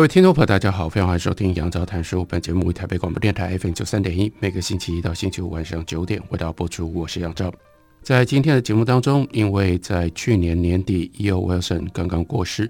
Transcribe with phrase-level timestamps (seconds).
[0.00, 2.24] 各位听众朋友，大家好，非常欢迎收听杨照谈书。
[2.24, 6.90] 本节目为台北广播电台 FM 九三点一，每个星期一到星期五晚上九点为大家播出。
[6.94, 7.52] 我是杨照。
[8.00, 11.40] 在今天的节目当中，因为在去年年底，E.O.
[11.40, 12.66] Wilson 刚刚过世，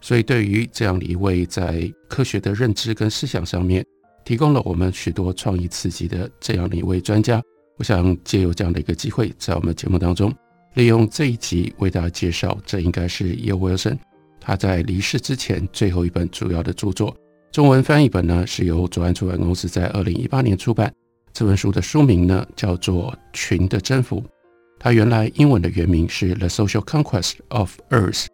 [0.00, 3.84] 所以对于这样的一位在科学的认知跟思想上面，
[4.24, 7.38] 提供了我们许多创意刺激的这样的一位专家，
[7.76, 10.34] 我想借由这样的一个机会，在我们节目当中，
[10.72, 13.58] 利用这一集为大家介绍，这应该是 E.O.
[13.58, 13.98] Wilson。
[14.44, 17.16] 他在离世之前最后一本主要的著作，
[17.52, 20.92] 中文翻译本呢是由左岸出版公司在二零一八年出版。
[21.32, 24.20] 这本书的书名呢叫做《群的征服》，
[24.80, 28.24] 它原来英文的原名是《The Social Conquest of Earth》。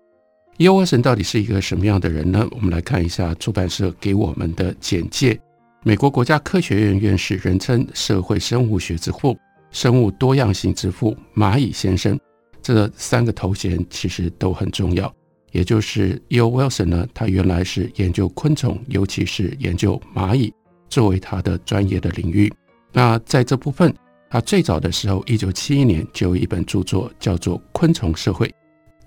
[0.56, 0.83] E.O.
[0.83, 2.48] Wilson 到底是一个什么样的人呢？
[2.51, 5.39] 我们来看一下出版社给我们的简介：
[5.84, 9.39] 美国国家科学院院士，人称社会生物学之父、
[9.70, 12.19] 生物多样性之父——蚂蚁先生。
[12.61, 15.14] 这三个头衔其实都很重要。
[15.52, 16.48] 也就是 E.O.
[16.48, 20.52] Wilson 呢，他原来是研究昆虫，尤其是研究蚂蚁
[20.88, 22.52] 作为他的专业的领域。
[22.92, 23.94] 那在这部分，
[24.30, 28.46] 他最早的时候，一九七一年就有一本著作叫做《昆虫社会》。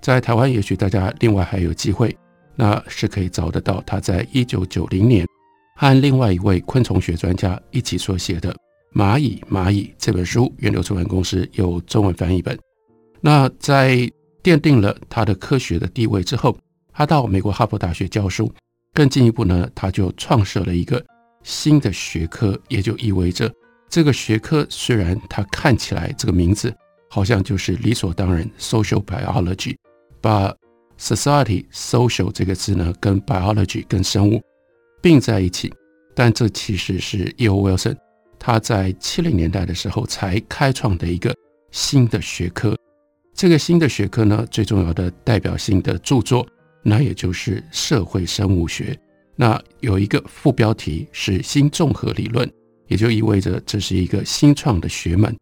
[0.00, 2.16] 在台湾，也许大家另外还有机会，
[2.56, 5.26] 那是可以找得到他在一九九零年
[5.76, 8.52] 和另外一位昆虫学专家一起所写的
[8.92, 12.58] 《蚂蚁蚂蚁》这本书，远流出版公司有中文翻译本。
[13.20, 14.10] 那在
[14.42, 16.56] 奠定了他的科学的地位之后，
[16.92, 18.52] 他到美国哈佛大学教书。
[18.94, 21.02] 更进一步呢，他就创设了一个
[21.42, 23.50] 新的学科，也就意味着
[23.88, 26.74] 这个学科虽然它看起来这个名字
[27.08, 29.76] 好像就是理所当然，social biology，
[30.20, 30.54] 把
[30.98, 34.42] society social 这个字呢跟 biology 跟生物
[35.00, 35.72] 并在一起，
[36.14, 37.56] 但这其实是 E.O.
[37.62, 37.96] Wilson
[38.38, 41.34] 他在七零年代的时候才开创的一个
[41.70, 42.76] 新的学科。
[43.34, 46.46] 这个新的学科呢，最重要的代表性的著作，
[46.82, 48.96] 那也就是社会生物学。
[49.34, 52.48] 那有一个副标题是新综合理论，
[52.86, 55.34] 也就意味着这是一个新创的学门。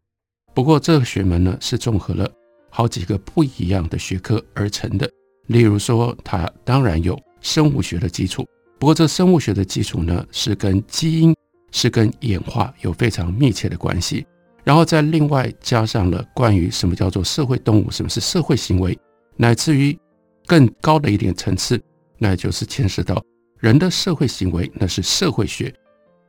[0.54, 2.30] 不过这个学门呢，是综合了
[2.70, 5.10] 好几个不一样的学科而成的。
[5.48, 8.46] 例如说，它当然有生物学的基础，
[8.78, 11.34] 不过这生物学的基础呢，是跟基因、
[11.72, 14.24] 是跟演化有非常密切的关系。
[14.65, 18.98] 然后再另外加上了关于什么叫做社会动物，什么是社会行为，
[19.37, 19.98] 乃至于
[20.47, 21.81] 更高的一点层次，
[22.19, 23.22] 那就是牵涉到
[23.59, 25.72] 人的社会行为，那是社会学。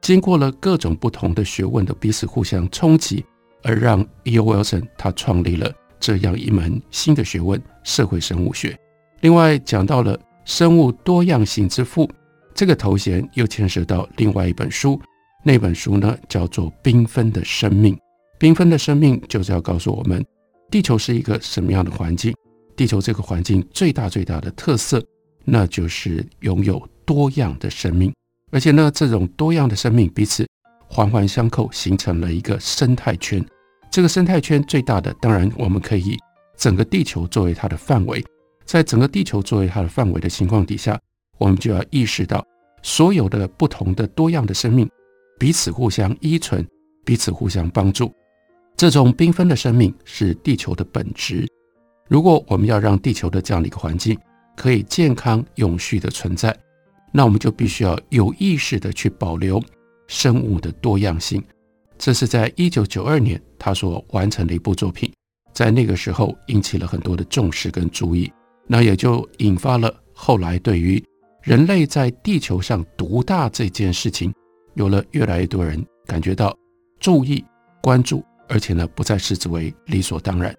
[0.01, 3.23] 经过了各种不同的学问的彼此互相冲击，
[3.63, 4.43] 而让 E.O.
[4.43, 8.75] Wilson 他创立了这样一门新的学问——社会生物学。
[9.19, 12.09] 另外讲到了生物多样性之父
[12.55, 14.99] 这个头衔，又牵涉到另外一本书，
[15.43, 17.95] 那本书呢叫做《缤纷的生命》。
[18.41, 20.25] 缤纷的生命就是要告诉我们，
[20.71, 22.33] 地球是一个什么样的环境？
[22.75, 24.99] 地球这个环境最大最大的特色，
[25.45, 28.11] 那就是拥有多样的生命，
[28.49, 30.43] 而且呢，这种多样的生命彼此
[30.87, 33.45] 环环相扣，形成了一个生态圈。
[33.91, 36.17] 这个生态圈最大的，当然我们可以
[36.57, 38.25] 整个地球作为它的范围，
[38.65, 40.99] 在整个地球作为它的范围的情况底下，
[41.37, 42.43] 我们就要意识到，
[42.81, 44.89] 所有的不同的多样的生命
[45.37, 46.67] 彼此互相依存，
[47.05, 48.11] 彼此互相帮助。
[48.81, 51.47] 这种缤纷的生命是地球的本质。
[52.09, 54.17] 如果我们要让地球的这样的一个环境
[54.57, 56.51] 可以健康永续的存在，
[57.11, 59.61] 那我们就必须要有意识的去保留
[60.07, 61.43] 生物的多样性。
[61.99, 65.13] 这是在一九九二年他所完成的一部作品，
[65.53, 68.33] 在那个时候引起了很多的重视跟注意，
[68.65, 70.99] 那也就引发了后来对于
[71.43, 74.33] 人类在地球上独大这件事情，
[74.73, 76.57] 有了越来越多人感觉到
[76.99, 77.45] 注意
[77.79, 78.25] 关注。
[78.51, 80.53] 而且呢，不再视之为理所当然。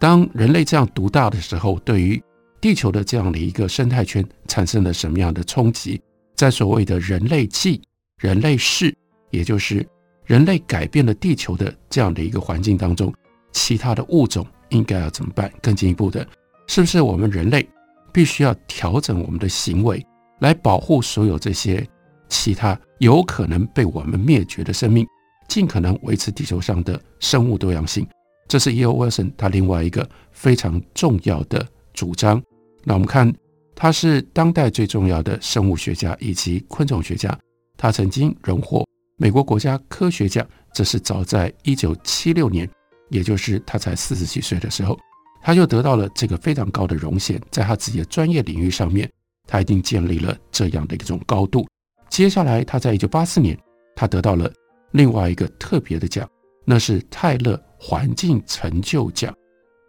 [0.00, 2.20] 当人类这样独大的时候，对于
[2.60, 6.00] 地球的这样的一个生态圈产生了什么样的冲击？
[6.34, 7.80] 在所谓的人类纪、
[8.18, 8.94] 人类世，
[9.30, 9.86] 也就是
[10.24, 13.14] 人类改变了地球的这样的一个环境当中，
[13.52, 15.52] 其他的物种应该要怎么办？
[15.62, 16.26] 更进一步的，
[16.66, 17.68] 是不是我们人类
[18.12, 20.04] 必须要调整我们的行为，
[20.40, 21.86] 来保护所有这些
[22.28, 25.06] 其他有可能被我们灭绝的生命？
[25.50, 28.06] 尽可能维持地球上的生物多样性，
[28.46, 28.94] 这是 E.O.
[28.94, 32.40] Wilson 他另外一个非常重要的主张。
[32.84, 33.34] 那我们看，
[33.74, 37.36] 他是当代最重要的生物学家以及昆虫学家。
[37.76, 38.86] 他曾经荣获
[39.16, 42.70] 美国国家科学奖，这是早在一九七六年，
[43.08, 44.96] 也就是他才四十几岁的时候，
[45.42, 47.42] 他就得到了这个非常高的荣衔。
[47.50, 49.10] 在他自己的专业领域上面，
[49.48, 51.66] 他已经建立了这样的一种高度。
[52.08, 53.58] 接下来，他在一九八四年，
[53.96, 54.48] 他得到了
[54.92, 56.28] 另外一个特别的奖，
[56.64, 59.34] 那是泰勒环境成就奖，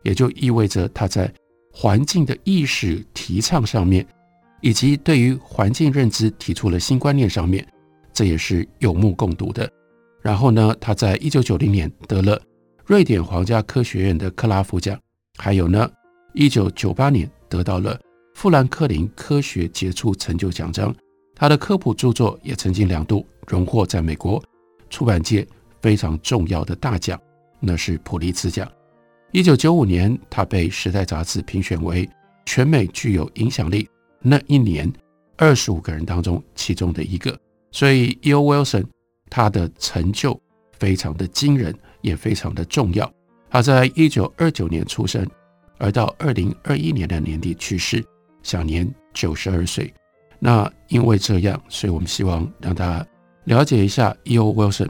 [0.04, 1.32] 也就意味着他在
[1.72, 4.06] 环境的意识提倡上面，
[4.62, 7.66] 以及对于环境认知提出了新观念上面，
[8.14, 9.70] 这也是有目共睹的。
[10.22, 12.40] 然后呢，他在一九九零年得了
[12.86, 15.00] 瑞典皇家科学院的克拉夫奖，
[15.38, 15.90] 还有呢，
[16.34, 18.00] 一九九八年得到了
[18.36, 20.94] 富兰克林科学杰出成就奖章。
[21.36, 24.44] 他的科普著作也曾经两度荣获在美国
[24.92, 25.48] 出版界
[25.82, 27.20] 非常重要的大奖，
[27.60, 28.72] 那是普利兹奖。
[29.32, 32.08] 一九九五年，他被《时代》杂志评选为
[32.46, 33.90] 全美具有影响力
[34.20, 34.92] 那一年
[35.38, 37.36] 二十五个人当中其中的一个。
[37.72, 38.42] 所以，E.O.
[38.44, 38.84] Wilson
[39.30, 40.40] 他的成就
[40.78, 43.10] 非常的惊人，也非常的重要。
[43.50, 45.26] 他在一九二九年出生，
[45.78, 48.04] 而到二零二一年的年底去世，
[48.44, 49.94] 享年九十二岁。
[50.40, 53.08] 那因为这样，所以我们希望让大家
[53.46, 54.54] 了解一下 E.O.
[54.54, 54.90] Wilson。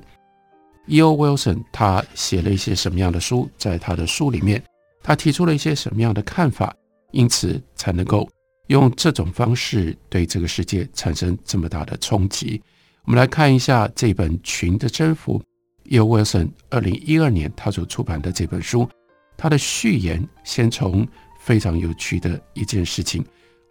[0.88, 1.13] E.O.
[1.13, 3.50] Wilson 他写了一些什么样的书？
[3.57, 4.62] 在他的书里面，
[5.01, 6.75] 他提出了一些什么样的看法？
[7.12, 8.27] 因此才能够
[8.68, 12.62] 用这种方式对这个世界产生这么大的冲击。
[13.03, 15.39] 我们来看一下这本《群的征服》
[15.89, 16.06] ，E.O.
[16.06, 18.88] Wilson 二零一二年他所出版的这本书。
[19.38, 21.07] 他的序言先从
[21.39, 23.25] 非常有趣的一件事情，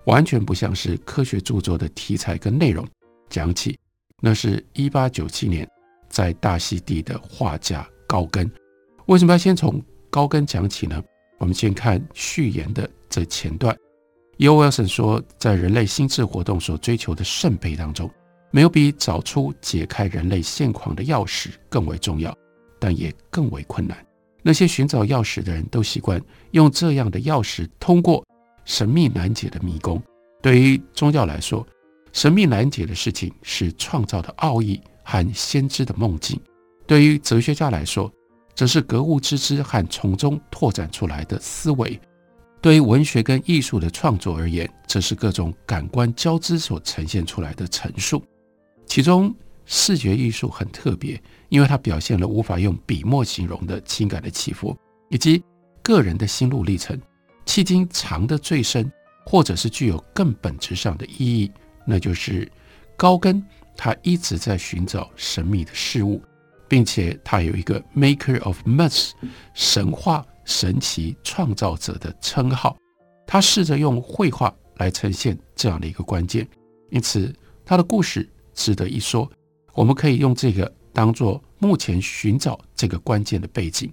[0.05, 2.87] 完全不像是科学著作的题材跟内容
[3.29, 3.79] 讲起。
[4.20, 5.69] 那是一八九七年。
[6.11, 8.50] 在大溪地的画家高更，
[9.06, 9.81] 为什么要先从
[10.11, 11.00] 高更讲起呢？
[11.38, 13.72] 我们先看序言的这前段。
[14.38, 14.56] E.O.
[14.56, 18.11] Wilson 说，在人类心智活动所追求的圣杯当中，
[18.50, 22.37] 没有比找出解开人类现况的钥匙更为重要，
[22.81, 23.96] 但也更为困难。
[24.43, 26.20] 那些寻找钥匙的人都习惯
[26.50, 28.26] 用这样的钥匙通过
[28.64, 30.02] 神秘难解的迷宫。
[30.43, 31.64] 对于宗教来说，
[32.12, 34.80] 神秘难解的事情是创造的奥义。
[35.02, 36.40] 和先知的梦境，
[36.86, 38.08] 对于哲学家来说，
[38.54, 41.98] 则是格物致知和从中拓展出来的思维；
[42.60, 48.22] 对于文学跟艺术的创作而言，则是各种感官交织所呈现出来的陈述。
[48.86, 49.34] 其中，
[49.66, 54.76] 视觉艺术很特别，因为它表现了无法用笔墨形容的情感的起伏，
[55.08, 55.42] 以及
[55.82, 56.96] 个人的心路历程，
[57.46, 58.88] 迄今藏得最深，
[59.26, 61.50] 或者是具有更本质上的意义，
[61.90, 62.48] 那就是
[62.96, 63.42] 高更。
[63.76, 66.22] 他一直在寻找神秘的事物，
[66.69, 69.12] 并且他有一个 “Maker of Myths”
[69.54, 72.76] 神话神奇创造者的称号。
[73.26, 76.46] 他试着用绘画来呈现这样的一个关键，
[76.90, 77.34] 因此
[77.64, 79.31] 他的故事值得一说。
[79.72, 83.90] 我们可以用这个当做目前寻找这个关键的背景。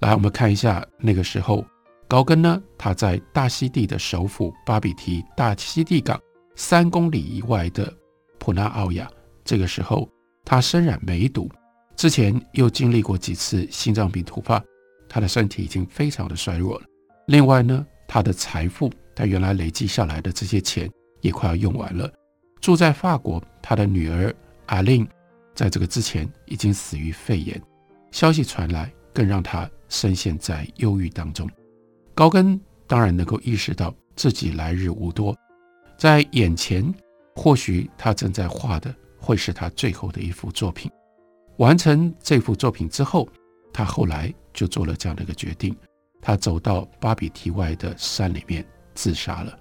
[0.00, 1.64] 来，我们看一下那个时候，
[2.06, 6.20] 高更呢，他在大溪地的首府巴比提大溪地港
[6.54, 7.92] 三公里以外的
[8.38, 9.10] 普纳奥亚。
[9.44, 10.08] 这个时候，
[10.44, 11.50] 他身染梅毒，
[11.96, 14.62] 之前又经历过几次心脏病突发，
[15.08, 16.84] 他的身体已经非常的衰弱了。
[17.26, 22.10] 另外呢，他的财富，他原来累积下来的这些钱也快要用完了。
[22.60, 24.32] 住在法国，他的女儿
[24.66, 25.06] 阿令，
[25.54, 27.60] 在这个之前已经死于肺炎。
[28.12, 31.50] 消息传来，更让他深陷在忧郁当中。
[32.14, 35.36] 高更当然能够意识到自己来日无多，
[35.96, 36.94] 在眼前，
[37.36, 38.94] 或许他正在画的。
[39.24, 40.90] 会是他最后的一幅作品。
[41.58, 43.28] 完成这幅作品之后，
[43.72, 45.72] 他后来就做了这样的一个决定：
[46.20, 49.56] 他走到巴比提外的山里面自杀了。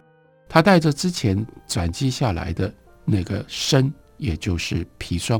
[0.49, 2.73] 他带着之前转机下来的
[3.05, 5.39] 那个砷，也就是砒霜。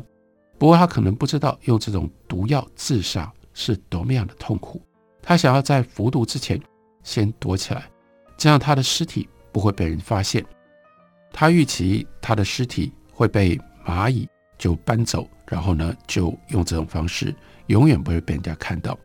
[0.60, 4.80] 不过他可能不知道用这种毒药自杀是多么样的痛苦。
[5.20, 6.62] 他想要在服毒之前
[7.02, 7.90] 先躲起来，
[8.38, 10.46] 这样他的尸体不会被人发现。
[11.32, 13.60] 他预期他的尸体会被。
[13.84, 17.36] 蚂蚁就搬走，然后呢，就用这种方式，
[17.66, 18.96] 永远不会被人家看到。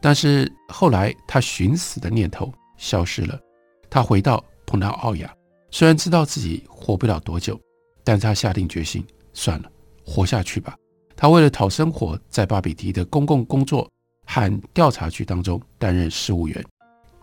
[0.00, 3.38] 但是后来，他寻死的念头消失了。
[3.90, 5.30] 他回到普纳奥亚，
[5.70, 7.60] 虽然知道自己活不了多久，
[8.02, 9.70] 但他下定决心，算了，
[10.06, 10.74] 活下去吧。
[11.14, 13.86] 他为了讨生活，在巴比迪的公共工作
[14.24, 16.64] 和调查局当中担任事务员，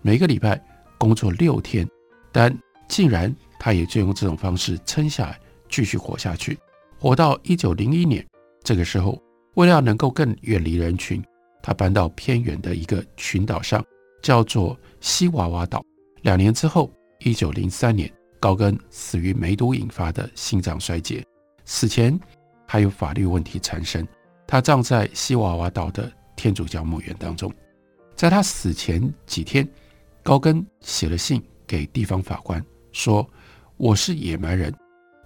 [0.04, 0.64] 每个礼拜
[1.00, 1.90] 工作六天，
[2.32, 2.56] 但
[2.88, 6.56] 竟然他也就用这种方式撑下来，继续活下去。
[7.00, 8.24] 活到一九零一年，
[8.64, 9.20] 这个时候，
[9.56, 11.20] 为了能够更远离人群，
[11.64, 13.84] 他搬到偏远的一个群岛上，
[14.22, 15.84] 叫做西娃娃岛，
[16.22, 16.92] 两年之后，
[17.22, 18.08] 一九零三年，
[18.40, 21.26] 高更死于梅毒引发的心脏衰竭，
[21.66, 22.16] 死前
[22.68, 24.08] 还有法律问题缠身，
[24.46, 27.52] 他葬在西娃娃岛的天主教墓园当中。
[28.16, 29.68] 在他死前几天，
[30.22, 33.28] 高更写了信给地方法官，说
[33.78, 34.74] ：“我是野蛮人，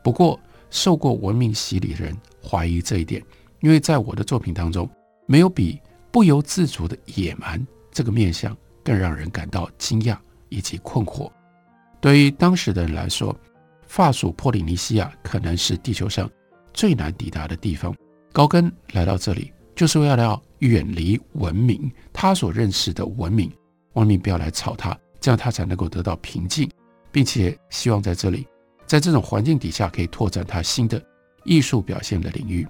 [0.03, 0.39] 不过
[0.69, 3.23] 受过文明洗礼的人怀疑这一点，
[3.61, 4.89] 因为在我的作品当中，
[5.27, 5.79] 没有比
[6.11, 10.17] 不由自主的野蛮这个面相更让人感到惊讶
[10.49, 11.31] 以及困惑。
[12.01, 13.35] 对于当时的人来说，
[13.87, 16.29] 法属波利尼西亚可能是地球上
[16.73, 17.93] 最难抵达的地方。
[18.31, 23.51] 高更来到这里，就是为了要远离文明，他所认识的文明。”
[23.93, 26.69] 外面不要来吵他，这样他才能够得到平静，
[27.11, 28.47] 并且希望在这里，
[28.85, 31.01] 在这种环境底下可以拓展他新的
[31.43, 32.67] 艺术表现的领域。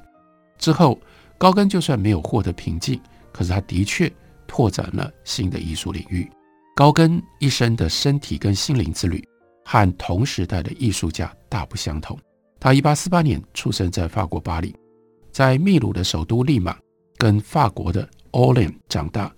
[0.58, 1.00] 之后，
[1.38, 3.00] 高更就算没有获得平静，
[3.32, 4.12] 可是他的确
[4.48, 6.30] 拓展了新的艺术领域。
[6.76, 9.22] 高更一生的身体跟心灵之旅，
[9.66, 12.18] 和同时代的艺术家大不相同。
[12.60, 14.76] 他1848年出生在法国巴黎，
[15.32, 16.78] 在秘鲁的首都利马
[17.18, 19.34] 跟法国的奥兰长大。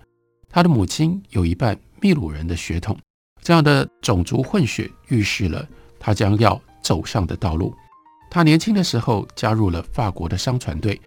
[0.49, 2.97] 他的母亲有一半秘鲁人的血统，
[3.41, 5.67] 这样的种族混血预示了
[5.99, 7.75] 他将要走上的道路。
[8.29, 10.99] 他年轻的时候加入了法国的商船队，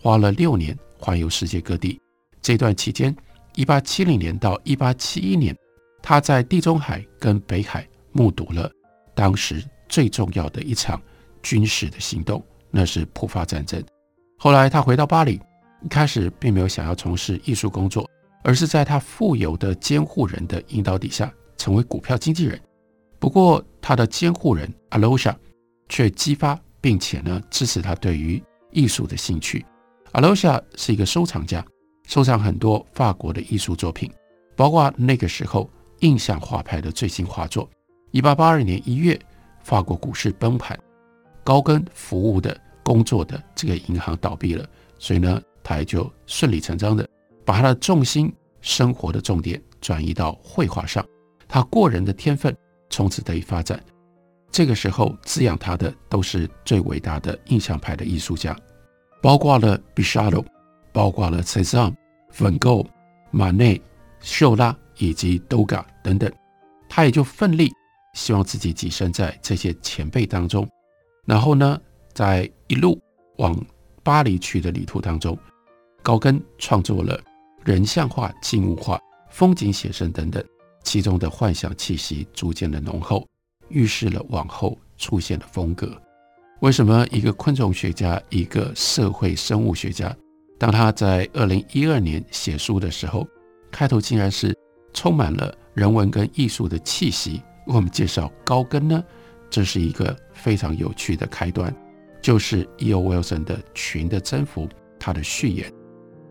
[0.00, 2.00] 花了六年环游世界各地。
[2.40, 3.14] 这段期间，
[3.54, 5.56] 一八七零年到一八七一年，
[6.02, 8.70] 他在地中海跟北海目睹了
[9.14, 11.00] 当时最重要的一场
[11.42, 13.82] 军事的行动，那是普法战争。
[14.38, 15.40] 后来他回到巴黎，
[15.82, 18.08] 一开始并没有想要从事艺术工作。
[18.44, 21.32] 而是在他富有的监护人的引导底下，
[21.62, 22.60] 成为股票经纪人。
[23.20, 25.32] 不过，他的监护人阿罗莎
[25.88, 28.42] 却激发并且呢支持他对于
[28.72, 29.64] 艺术的兴趣。
[30.10, 31.64] 阿罗莎是一个收藏家，
[32.08, 34.10] 收藏很多法国的艺术作品，
[34.56, 37.70] 包括那个时候印象画派的最新画作。
[38.10, 39.16] 一八八二年一月，
[39.62, 40.76] 法国股市崩盘，
[41.44, 47.08] 高更服务的工作的这个银行倒闭了，所以呢，他也就顺理成章的。
[47.44, 51.06] 把他的重心、生活的重点转移到绘画上，
[51.52, 52.56] 他过人的天分
[52.88, 53.78] 从此得以发展。
[54.50, 58.56] 这个时候滋养他的都是最伟大的印象派的艺术家，
[59.20, 60.42] 包括了毕沙罗，
[60.94, 61.94] 包括了塞尚、
[62.30, 62.82] 梵高、
[63.30, 63.78] 马内、
[64.20, 66.32] 秀拉以及多嘎等等。
[66.88, 67.70] 他也就奋力
[68.14, 70.66] 希望自己跻身在这些前辈当中，
[71.26, 71.78] 然后呢，
[72.14, 72.98] 在一路
[73.36, 73.54] 往
[74.02, 75.36] 巴黎去的旅途当中，
[76.02, 77.20] 高更创作了。
[77.62, 80.42] 人像画、静物画、风景写生等等，
[80.82, 83.26] 其中的幻想气息逐渐的浓厚，
[83.68, 85.90] 预示了往后出现的风格。
[86.60, 90.14] 为什么一个昆虫学家、一个社会生物学家，
[90.58, 93.26] 当他在二零一二年写书的时候，
[93.70, 94.56] 开头竟然是
[94.92, 99.02] 充满了人文跟艺术的气息，为我们介绍高更呢？
[99.50, 101.74] 这是一个非常有趣的开端，
[102.20, 103.00] 就是 E.O.
[103.02, 104.66] Wilson 的《群的征服》，
[104.98, 105.70] 他的序言。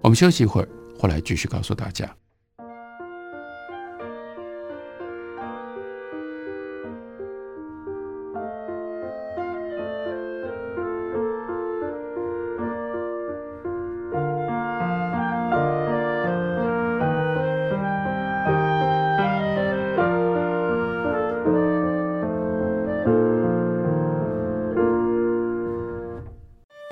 [0.01, 0.67] 我们休息一会儿。
[1.01, 2.21] 回来继续告诉大家。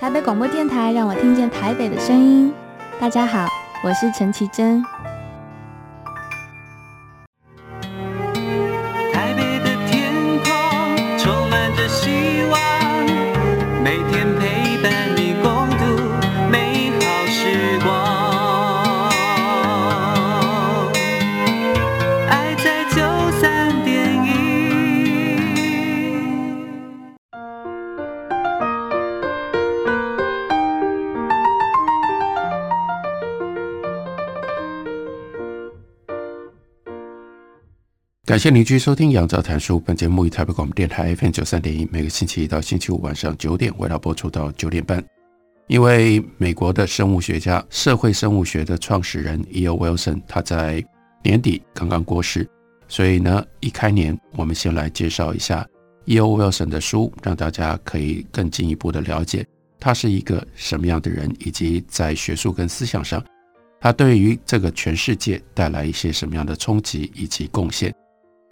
[0.09, 2.51] 台北广播电台让我听见台北的声音。
[2.99, 3.45] 大家好。
[3.83, 4.83] 我是陈绮贞。
[38.29, 39.77] 感谢您继续收听《杨照谈书》。
[39.83, 45.03] 本节目以台北广播电台 FM 九三点一，每个星期一到星期五晚上九点，为大家播出到九点半。
[45.65, 49.75] 因为美国的生物学家、社会生物学的创始人 E.O.
[49.75, 50.85] Wilson，他在
[51.23, 52.47] 年底刚刚过世，
[52.87, 55.67] 所以呢，一开年我们先来介绍一下
[56.05, 56.37] E.O.
[56.37, 59.43] Wilson 的书，让大家可以更进一步的了解
[59.79, 63.25] 他是一个什么样的人，以及在学术跟思想上，
[63.81, 67.91] 他对于这个全世界带来一些什么样的冲击以及贡献。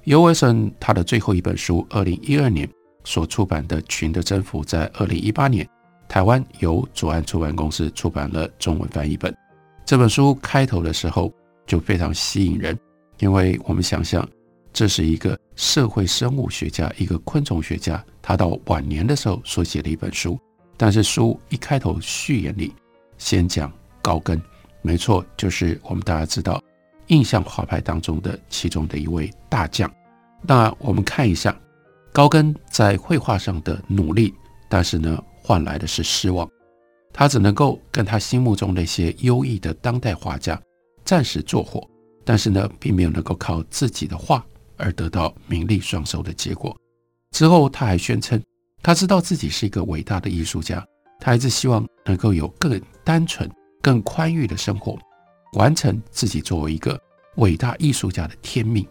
[0.08, 2.66] 尤维森他的最后一本书，二零一二年
[3.04, 5.68] 所出版的《群的征服》，在二零一八年
[6.08, 9.36] 台湾由左岸出版公司出版了中文翻译本。
[9.86, 11.30] 这本书开头的时候
[11.66, 12.80] 就非常吸引人，
[13.20, 14.26] 因为我们想象
[14.72, 20.40] 这是一个社会生物学家，一个昆虫学家，他到晚年的时候所写的一本书。
[20.78, 22.74] 但是书一开头序言里
[23.18, 23.70] 先讲
[24.02, 24.42] 高更，
[24.82, 26.64] 没错，就是我们大家知道
[27.08, 29.92] 印象画派当中的其中的一位大将。
[30.42, 31.58] 那我们看一下
[32.14, 34.34] 高更在绘画上的努力，
[34.70, 36.50] 但是呢，换来的是失望。
[37.14, 40.62] 他只能够跟他心目中那些优异的当代画家
[41.04, 41.88] 暂时做伙，
[42.24, 44.46] 但是呢，并没有能够靠自己的画
[44.78, 46.78] 而得到名利双收的结果。
[47.32, 48.42] 之后，他还宣称，
[48.84, 50.86] 他知道自己是一个伟大的艺术家，
[51.20, 53.50] 他还是希望能够有更单纯、
[53.82, 54.98] 更宽裕的生活，
[55.54, 57.00] 完成自己作为一个
[57.38, 58.88] 伟大艺术家的天命。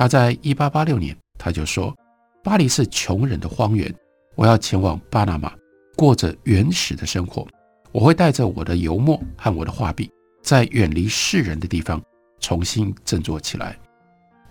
[0.00, 1.94] 他在一八八六年，他就说
[2.42, 3.94] ：“巴黎是穷人的荒原，
[4.34, 5.52] 我要前往巴拿马，
[5.94, 7.46] 过着原始的生活。
[7.92, 10.10] 我会带着我的油墨和我的画笔，
[10.42, 12.02] 在远离世人的地方
[12.40, 13.78] 重新振作起来。”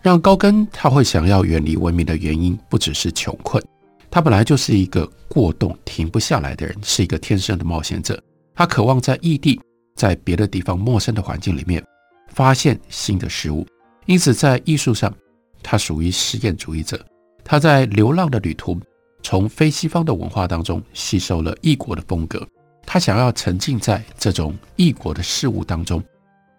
[0.03, 3.60] 让高更他会想要远离文明的原因，不只是穷困，
[4.12, 8.22] 他本来就是一个过动停不下来的人，是一个天生的冒险者。
[8.53, 9.60] 他渴望在异地，
[9.96, 11.84] 在别的地方陌生的环境里面，
[12.27, 13.65] 发现新的事物。
[14.06, 15.12] 因此，在艺术上，
[15.61, 16.99] 他属于实验主义者。
[17.43, 18.79] 他在流浪的旅途，
[19.23, 22.47] 从非西方的文化当中吸收了异国的风格。
[22.85, 26.03] 他想要沉浸在这种异国的事物当中。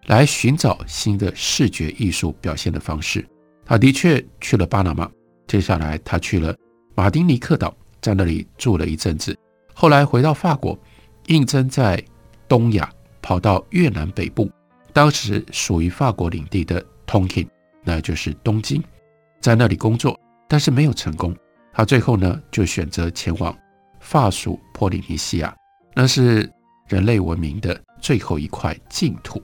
[0.06, 3.24] 来寻找新的视觉艺术表现的方式。
[3.64, 5.08] 他的确去了巴拿马，
[5.46, 6.56] 接下来他去了
[6.96, 9.36] 马丁尼克岛，在那里住了一阵子。
[9.72, 10.76] 后来回到法国，
[11.26, 12.02] 应征在
[12.48, 12.90] 东亚，
[13.22, 14.50] 跑到越南北部，
[14.92, 17.46] 当时属于法国领地的 Tonkin，
[17.84, 18.82] 那就是东京，
[19.40, 20.18] 在那里工作，
[20.48, 21.34] 但是没有成功。
[21.72, 23.56] 他最后呢，就选择前往
[24.00, 25.54] 法属波利尼西亚，
[25.94, 26.50] 那是
[26.88, 29.42] 人类文明的最后一块净土。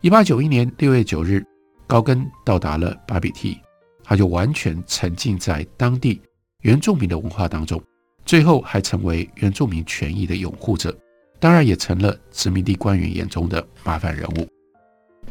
[0.00, 1.44] 一八九一年六月九日，
[1.86, 3.58] 高更到达了巴比提，
[4.02, 6.20] 他就完全沉浸在当地
[6.60, 7.82] 原住民的文化当中，
[8.24, 10.96] 最后还成为原住民权益的拥护者，
[11.40, 14.48] 当然也成了殖民地官员眼中的麻烦人物。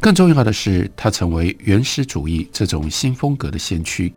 [0.04, 4.14] 更重要的是，他成为原始主义这种新风格的先驱。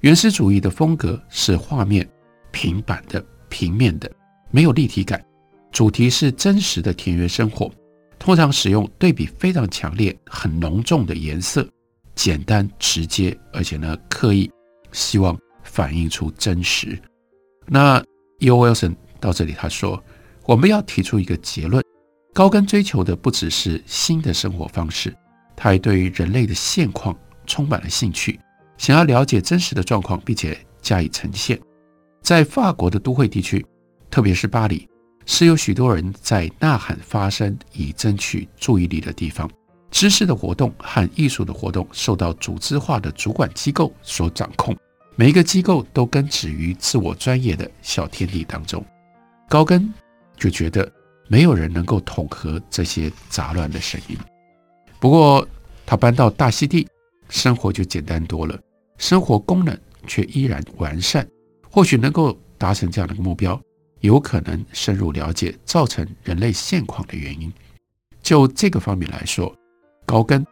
[0.00, 2.06] 原始主义的风格是画面
[2.50, 4.12] 平板的、平面的，
[4.50, 5.24] 没有立体感，
[5.70, 7.72] 主题是真实的田园生活。
[8.18, 11.66] 通常使用对比非常强烈、很浓重的颜色，
[12.14, 14.50] 简单直接，而且呢刻意
[14.92, 17.00] 希望反映出真实。
[17.66, 18.04] 那
[18.40, 18.68] E.O.
[18.68, 20.04] Wilson 到这里他说，
[20.44, 21.82] 我们要提出一个结论：
[22.34, 25.16] 高更追求的不只是新的生活方式，
[25.62, 28.36] 他还对于人类的现况充满了兴趣，
[28.78, 31.56] 想要了解真实的状况，并且加以呈现。
[32.20, 33.64] 在法国的都会地区，
[34.10, 34.88] 特别是巴黎。
[35.24, 39.48] 是有许多人在呐喊发声，以争取注意力的地方。
[39.92, 44.76] 知识的活动和艺术的活动受到组织化的主管机构所掌控，
[45.14, 48.84] 每一个机构都根植于自我专业的小天地当中。
[49.48, 49.88] 高更
[50.36, 50.90] 就觉得
[51.28, 54.18] 没有人能够统合这些杂乱的声音。
[55.02, 55.44] 不过
[55.84, 56.86] 他搬到大溪地，
[57.28, 58.56] 生活就简单多了，
[58.98, 61.28] 生活功能却依然完善。
[61.68, 63.60] 或许能够达成这样的目标。
[63.98, 67.52] 有可能深入了解造成人类现况的原因。
[68.20, 69.52] 就这个方面来说，
[70.06, 70.44] 高更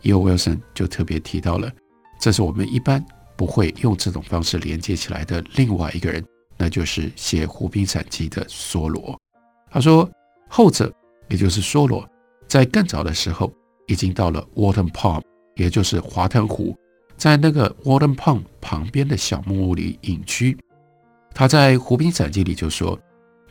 [0.00, 0.20] ，E.O.
[0.20, 1.70] Wilson 就特别提到了，
[2.18, 3.04] 这是我们一般
[3.36, 6.24] 不会用这种方式连接起来的另外一个人，
[6.56, 9.20] 那就是写《湖滨散记》的梭罗。
[9.70, 10.10] 他说，
[10.48, 10.90] 后者
[11.28, 12.08] 也就是梭罗，
[12.48, 13.52] 在更早的时候
[13.86, 15.22] 已经到了 Water Pond，
[15.56, 16.76] 也就是华腾湖，
[17.16, 20.56] 在那个 Water Pond 旁边的小木屋里隐居。
[21.34, 22.98] 他在《湖滨散记》里就说：“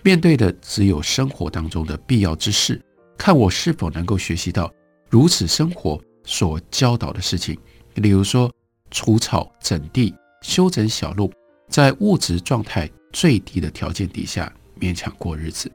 [0.03, 2.81] 面对的只有生活当中的必要之事，
[3.17, 4.71] 看我是否能够学习到
[5.09, 7.57] 如此生活所教导的事情，
[7.95, 8.51] 例如说
[8.91, 11.31] 除草、整地、修整小路，
[11.69, 15.71] 在物质状态最低的条件底下勉强过日子。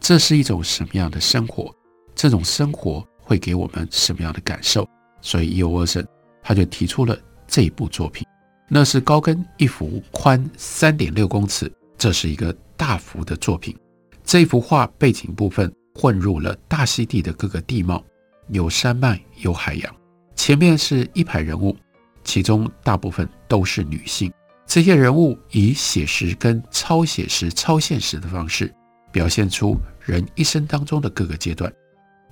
[0.00, 1.74] 这是一种什么样的生活？
[2.14, 4.88] 这种生活会给我们什么样的感受？
[5.20, 5.68] 所以，E.O.
[5.68, 6.06] Wilson
[6.42, 7.14] 他就提出了
[7.46, 8.26] 这一部作品。”
[8.70, 13.76] 那是高跟一幅宽三点六公尺，这是一个大幅的作品。
[14.24, 18.02] 这幅画背景部分混入了大溪地的各个地貌，
[18.48, 19.96] 有山脉，有海洋。
[20.34, 21.76] 前面是一排人物，
[22.24, 24.32] 其中大部分都是女性。
[24.66, 28.70] 这些人物以写实跟超写实、超现实的方式，
[29.10, 31.72] 表现出人一生当中的各个阶段。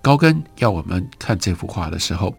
[0.07, 2.33] 高更要我们看这幅画的时候，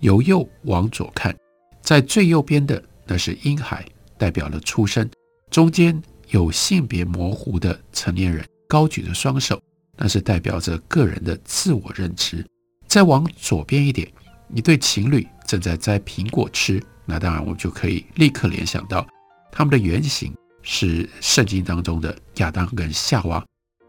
[0.00, 1.34] 由右往左看，
[1.80, 2.84] 在最右边的。
[3.06, 3.82] 那是婴孩，
[4.18, 5.08] 代表了出生。
[5.50, 9.58] 中间有性别模糊的成年人高举着双手，
[9.96, 12.46] 那是代表着个人的自我认知。
[12.86, 14.06] 再往左边一点，
[14.54, 19.06] 一对情侣正在摘苹果吃，那当然我们就可以立刻联想到，
[19.50, 23.42] 他们的原型是圣经当中的亚当跟夏娃，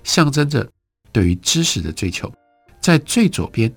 [0.06, 0.66] 象征着
[1.12, 2.32] 对于知识的追求。
[2.86, 3.74] 在最左边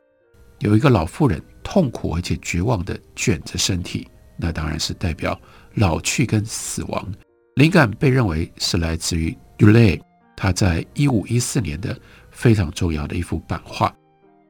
[0.59, 5.40] 有一个老妇人，痛苦而且绝望地卷着身体，那当然是代表
[5.77, 7.11] 老去跟死亡。
[7.55, 9.99] 灵感被认为是来自于 Dulé，
[10.37, 11.99] 他在一五一四年的
[12.31, 13.90] 非常重要的一幅版画，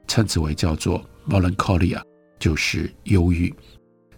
[0.08, 2.02] 称之为叫做 Melancholia，
[2.40, 3.54] 就是忧郁。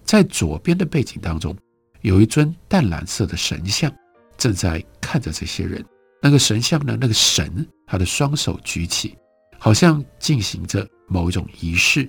[0.04, 1.54] 在左边的背景当中，
[2.00, 3.92] 有一尊淡蓝色的神像，
[4.38, 5.84] 正在看着这些人。
[6.22, 9.18] 那个神像呢，那个神，他的双手举起，
[9.62, 12.08] 好像进行着某种仪式，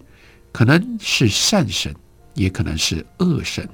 [0.54, 1.94] 可能是善神，
[2.34, 3.68] 也可能是恶神。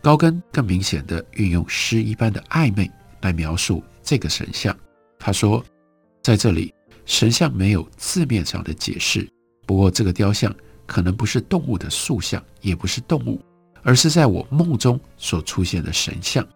[0.00, 2.88] 高更更明显地运用诗一般的暧昧
[3.22, 4.74] 来描述这个神像。
[5.18, 5.62] 他说，
[6.22, 6.72] 在这里，
[7.04, 9.28] 神像没有字面上的解释。
[9.66, 10.54] 不过，这个雕像
[10.86, 13.42] 可能不是动物的塑像，也不是动物。
[13.82, 16.46] 而是在我梦中所出现的神像，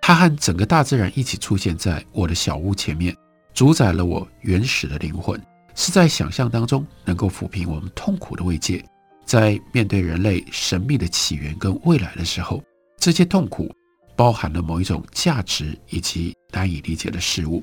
[0.00, 3.16] 它和整个大自然一起出现在我的小屋前面，
[3.52, 5.40] 主宰了我原始的灵魂，
[5.78, 8.84] 是在想象当中能够抚平我们痛苦的慰藉。
[9.24, 12.60] 在面对人类神秘的起源跟未来的时候，
[12.98, 13.72] 这些痛苦
[14.16, 17.62] 包含了某一种价值以及难以理解的事物。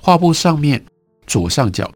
[0.00, 0.84] 画布上面
[1.24, 1.88] 左上角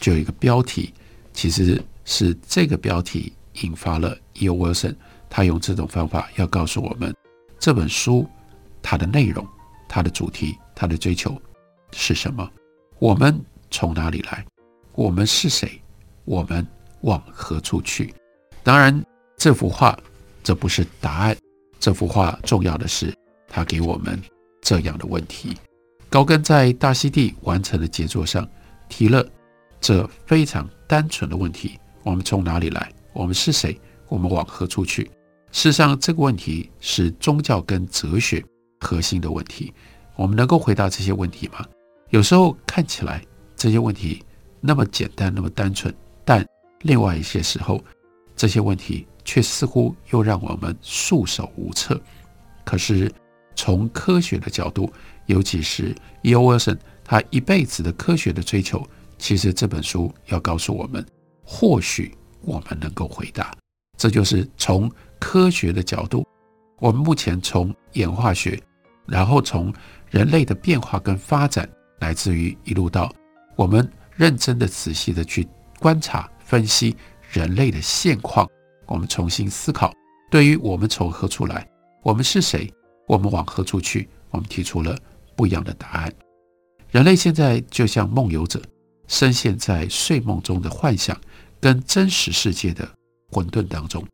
[0.00, 0.94] 就有一个标题，
[1.34, 4.54] 其实是这个标题引发了 E.O.
[4.56, 4.96] Wilson。
[5.28, 7.14] 他用这种方法要告诉我们，
[7.58, 8.26] 这本书
[8.80, 9.46] 它的内容、
[9.86, 11.38] 它的主题、它的追求
[11.92, 12.50] 是什么？
[13.00, 13.38] 我们
[13.70, 14.42] 从哪里来？
[14.94, 15.80] 我们是谁？
[16.24, 16.66] 我们
[17.00, 18.14] 往何处去？
[18.62, 19.04] 当然，
[19.36, 19.98] 这幅画
[20.42, 21.36] 这不是答案。
[21.80, 23.12] 这幅画重要的是，
[23.48, 24.18] 它给我们
[24.62, 25.56] 这样的问题。
[26.08, 28.48] 高更在大溪地完成的杰作上
[28.88, 29.26] 提了
[29.80, 32.90] 这非常单纯的问题：我们从哪里来？
[33.12, 33.78] 我们是谁？
[34.08, 35.10] 我们往何处去？
[35.50, 38.42] 事实上，这个问题是宗教跟哲学
[38.80, 39.74] 核心的问题。
[40.14, 41.66] 我们能够回答这些问题吗？
[42.10, 43.20] 有时候看起来
[43.56, 44.24] 这些问题
[44.66, 46.42] 那么简单，那么单纯，但
[46.80, 47.84] 另外一些时候，
[48.34, 52.00] 这些问题却似乎又让我们束手无策。
[52.64, 53.12] 可是
[53.54, 54.90] 从科学的角度，
[55.26, 56.40] 尤其是 E.O.
[56.40, 58.82] Wilson 他一辈子的科学的追求，
[59.18, 61.04] 其实这本书要告诉我们，
[61.44, 63.54] 或许我们能够回答。
[63.98, 66.26] 这就是从科学的角度，
[66.78, 68.58] 我们目前从演化学，
[69.06, 69.70] 然后从
[70.10, 73.12] 人类的变化跟发展，来自于一路到
[73.56, 75.46] 我们认真的、仔细的去
[75.78, 76.96] 观察、分析
[77.30, 78.48] 人类的现况，
[78.86, 79.92] 我们重新思考，
[80.30, 81.66] 对于我们从何处来，
[82.02, 82.72] 我们是谁，
[83.06, 84.96] 我们往何处去，我们提出了
[85.36, 86.12] 不一样的答案。
[86.90, 88.62] 人类现在就像梦游者，
[89.08, 91.20] 深陷在睡梦中的幻想
[91.60, 92.88] 跟真实世界的
[93.30, 94.06] 混沌当中。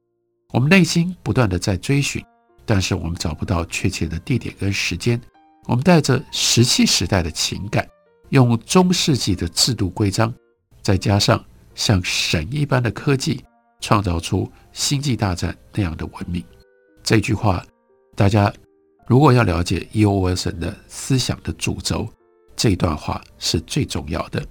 [0.52, 2.24] 我们内心不断地在追寻，
[2.64, 5.20] 但是我们找不到确切的地点跟时间。
[5.66, 7.86] 我们带着石器时代的情感，
[8.31, 10.33] 用中世纪的制度规章，
[10.83, 13.45] 再加上像神一般的科技，
[13.81, 16.43] 创造出星际大战那样的文明。
[17.03, 17.64] 这句话，
[18.14, 18.53] 大家
[19.07, 20.31] 如果要了解 E.O.
[20.31, 22.09] Wilson 的思想的主轴，
[22.55, 24.45] 这段话是最重要的，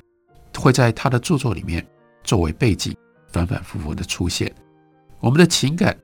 [0.58, 1.86] 会在他的著作里面
[2.24, 2.94] 作为背景，
[3.28, 4.54] 反反复复的出现。
[5.22, 5.98] 我们的情感，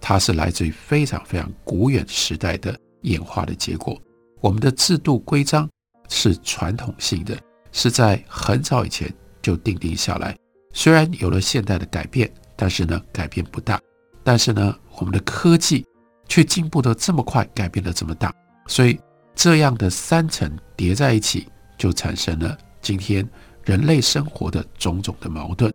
[0.00, 4.00] 它是来自于非常非常古远时代的演化的结果。
[4.40, 5.68] 我们的制度规章
[6.08, 7.36] 是传统性的，
[7.72, 10.36] 是在很早以前就定定下来。
[10.72, 13.80] 虽然有了现代的改变，但是呢，改变不大。
[14.22, 15.86] 但是呢，我们的科技
[16.28, 18.34] 却进步得这么快，改变得这么大。
[18.66, 18.98] 所以
[19.34, 21.46] 这样的三层叠在一起，
[21.78, 23.28] 就产生了今天
[23.64, 25.72] 人类生活的种种的矛盾。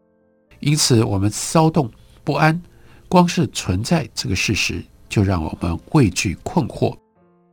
[0.60, 1.90] 因此，我们骚动
[2.24, 2.62] 不安。
[3.08, 6.96] 光是存在这个事实，就让我们畏惧困惑，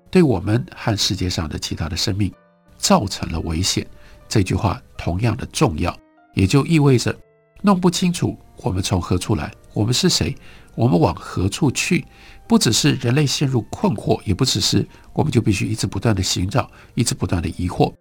[0.08, 2.32] 对我们和世界上的其他的生命
[2.78, 3.86] 造成了危险。
[4.28, 5.94] 这句话同样的重要，
[6.34, 7.14] 也就意味着
[7.60, 10.34] 弄不清楚我们从何处来，我们是谁，
[10.74, 12.04] 我们往何处去。
[12.46, 17.92] 不只是人类陷入困惑，也不只是我们就必须一直不断的寻找，一直不断的疑惑。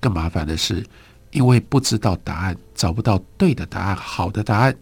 [0.00, 0.84] 更麻烦的是，
[1.30, 4.76] 因为不知道答案，找不到对的答案，好的答案，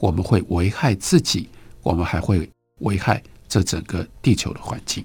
[0.00, 1.48] 我们会危害自己。
[1.84, 5.04] 我们还会危害这整个地球的环境。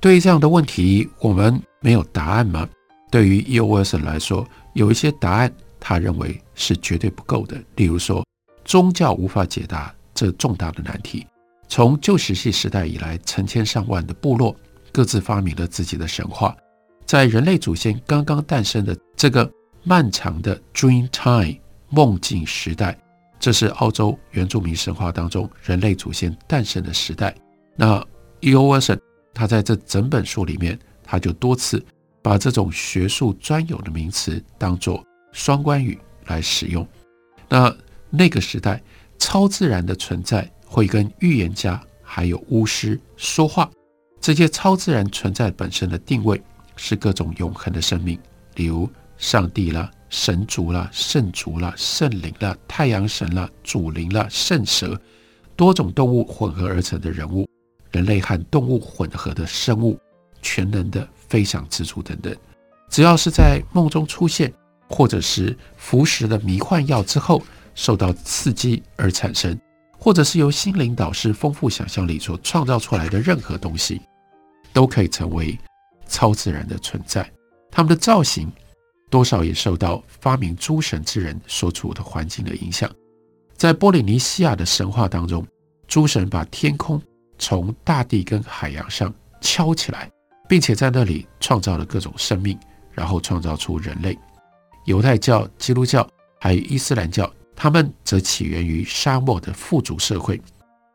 [0.00, 2.68] 对于这样的问题，我们没有答案吗？
[3.10, 3.66] 对于 E.O.
[3.66, 7.56] Wilson 来说，有一些答案他认为是绝对不够的。
[7.76, 8.24] 例如说，
[8.64, 11.26] 宗教无法解答这重大的难题。
[11.68, 14.54] 从旧石器时代以来，成千上万的部落
[14.92, 16.56] 各自发明了自己的神话。
[17.06, 19.50] 在人类祖先刚刚诞生的这个
[19.84, 21.58] 漫长的 Dream Time
[21.90, 22.98] 梦境时代。
[23.40, 27.34] 这是澳洲原住民神话当中人类祖先诞生的时代。
[27.76, 28.04] 那
[28.40, 28.76] E.O.
[28.76, 28.98] Wilson
[29.32, 31.82] 他在这整本书里面，他就多次
[32.22, 36.86] 把这种学术专有的名词当作双关语来使用。
[37.48, 37.74] 那
[38.10, 38.82] 那个时代，
[39.18, 43.70] 超自然的存在会跟预言家还有巫师说话。
[44.20, 46.40] 这些超自然存在本身的定位
[46.76, 48.18] 是各种永恒的生命，
[48.56, 55.00] 例如上帝啦、神族啦、圣族啦、圣灵啦、太阳神啦、主灵啦、圣蛇，
[55.54, 57.48] 多种动物混合而成的人物，
[57.92, 59.98] 人类和动物混合的生物，
[60.42, 62.34] 全能的飞翔之处等等。
[62.90, 64.52] 只要是在梦中出现，
[64.88, 67.42] 或者是服食了迷幻药之后
[67.74, 69.58] 受到刺激而产生，
[69.98, 74.00] 或者是由心灵导师丰富想象力所创造出来的任何东西，
[74.72, 75.58] 都可以成为
[76.08, 77.30] 超自然的存在。
[77.70, 78.50] 他们的造型
[79.10, 82.90] 多少也受到发明诸神之人所处的环境的影响。
[83.54, 85.46] 在波利尼西亚的神话当中，
[85.86, 87.00] 诸神把天空
[87.38, 90.10] 从大地跟海洋上敲起来，
[90.48, 92.58] 并且在那里创造了各种生命，
[92.92, 94.18] 然后创造出人类。
[94.86, 96.08] 犹太教、基督教
[96.40, 100.40] 还有伊斯兰教，他们则起源于沙漠的富足社会。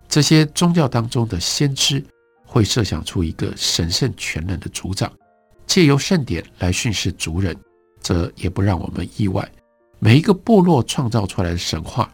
[0.10, 2.04] 这些宗教当中的先知
[2.46, 5.12] 会设想出一个神圣全能的族长，
[5.68, 7.56] 借由圣典来训示族人，
[8.02, 9.48] 这也不让我们意外。
[10.00, 12.12] 每一个部落创造出来的神话，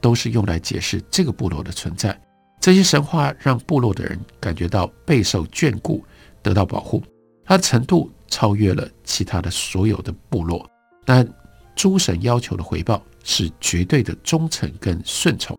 [0.00, 2.18] 都是用来解释这个部落的存在。
[2.60, 6.04] 这些神话让部落的人感觉到备受眷顾，
[6.44, 7.02] 得到保护。
[7.44, 10.64] 它的程度超越了其他的所有的部落。
[11.04, 11.28] 但
[11.74, 15.58] 诸神要求的回报是绝对的忠诚跟顺从，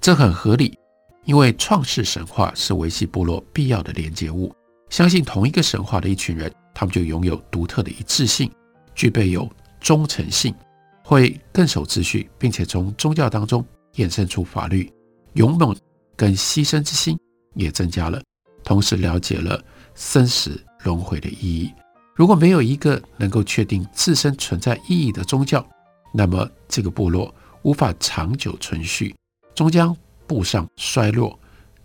[0.00, 0.78] 这很合理，
[1.24, 4.54] 因为创世神话是维系部落必要的连接物。
[4.90, 8.48] 相信同一个神话的一群人，他们就拥有独特的一致性，
[8.94, 10.54] 具备有忠诚性，
[11.02, 14.88] 会更守秩序，并且从宗教当中衍生出法律，
[15.32, 15.74] 勇猛
[16.14, 17.18] 跟牺牲之心
[17.54, 18.22] 也增加了，
[18.62, 19.60] 同时了解了
[19.96, 21.72] 生死轮回的意义。
[22.14, 25.66] 如果没有一个能够确定自身存在意义的宗教，
[26.14, 29.14] 那么这个部落无法长久存续，
[29.54, 29.94] 终将
[30.26, 31.38] 步上衰落、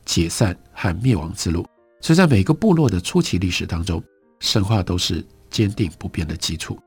[0.06, 1.66] 解散和灭亡之路。
[2.00, 4.02] 所以在每个部落的初期历史当中，
[4.40, 6.80] 神话都是坚定不变的基础。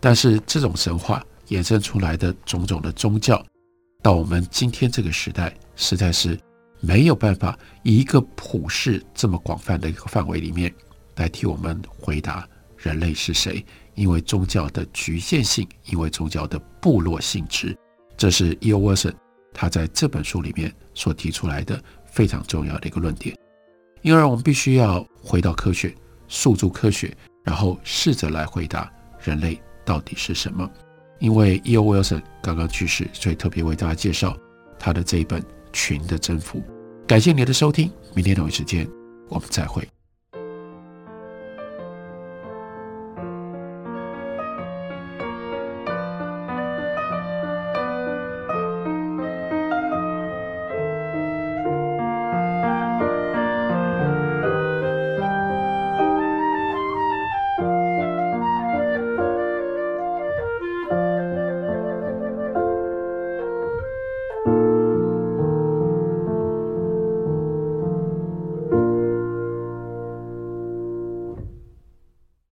[0.00, 3.44] 但是这种神话衍生出来的种种的宗教，
[4.02, 6.38] 到我们今天这个时代，实在是
[6.80, 10.72] 没有办法以一个普世这么广泛的一个范围里面
[11.16, 12.48] 来替我们回答。
[12.76, 13.64] 人类是谁？
[13.96, 17.76] 因为宗教的局限性，因为宗教的部落性质，
[18.16, 18.78] 这是 E.O.
[18.78, 19.12] Wilson
[19.52, 23.36] 他在这本书里面所提出来的非常重要的一个论点。
[24.02, 25.92] 因而，我们必须要回到科学，
[26.28, 27.12] 诉诸科学，
[27.42, 28.88] 然后试着来回答
[29.24, 30.70] 人类到底是什么。
[31.18, 31.82] 因为 E.O.
[31.82, 34.36] Wilson 刚刚去世，所以特别为大家介绍
[34.78, 35.42] 他的这一本
[35.78, 36.58] 《群的征服》。
[37.06, 38.84] 感谢您的收听，明天同一时间
[39.28, 39.88] 我们再会。